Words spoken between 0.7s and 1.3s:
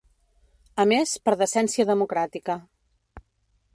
A més,